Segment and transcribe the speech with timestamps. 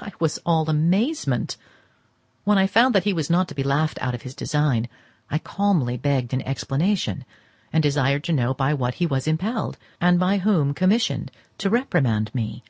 [0.00, 1.56] I was all amazement.
[2.44, 4.88] When I found that he was not to be laughed out of his design,
[5.28, 7.24] I calmly begged an explanation,
[7.72, 12.32] and desired to know by what he was impelled, and by whom commissioned, to reprimand
[12.32, 12.62] me.